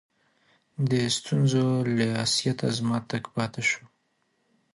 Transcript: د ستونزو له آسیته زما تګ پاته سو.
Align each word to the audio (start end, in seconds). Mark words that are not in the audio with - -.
د 0.89 0.91
ستونزو 1.17 1.65
له 1.97 2.05
آسیته 2.23 2.67
زما 2.77 2.97
تګ 3.09 3.23
پاته 3.35 3.61
سو. 3.69 3.83